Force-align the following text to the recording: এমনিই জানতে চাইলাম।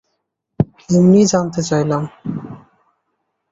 এমনিই 0.89 1.25
জানতে 1.25 1.61
চাইলাম। 1.63 2.03